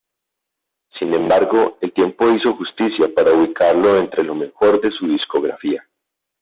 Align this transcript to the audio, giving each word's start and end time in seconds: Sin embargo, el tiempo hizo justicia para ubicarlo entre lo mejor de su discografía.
Sin 0.97 1.13
embargo, 1.13 1.77
el 1.79 1.93
tiempo 1.93 2.27
hizo 2.31 2.55
justicia 2.55 3.07
para 3.15 3.33
ubicarlo 3.33 3.97
entre 3.97 4.23
lo 4.23 4.33
mejor 4.33 4.81
de 4.81 4.89
su 4.89 5.05
discografía. 5.05 5.87